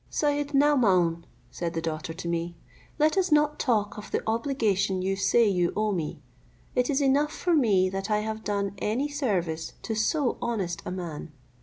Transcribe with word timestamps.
"Syed 0.09 0.55
Naomaun," 0.55 1.25
said 1.51 1.75
the 1.75 1.79
daughter 1.81 2.11
to 2.11 2.27
me, 2.27 2.55
"let 2.97 3.19
us 3.19 3.31
not 3.31 3.59
talk 3.59 3.99
of 3.99 4.09
the 4.09 4.23
obligation 4.25 5.03
you 5.03 5.15
say 5.15 5.47
you 5.47 5.71
owe 5.75 5.91
me; 5.91 6.23
it 6.73 6.89
is 6.89 7.01
enough 7.03 7.31
for 7.31 7.53
me 7.53 7.87
that 7.87 8.09
I 8.09 8.21
have 8.21 8.43
done 8.43 8.73
any 8.79 9.07
service 9.07 9.73
to 9.83 9.93
so 9.93 10.39
honest 10.41 10.81
a 10.87 10.91
man. 10.91 11.31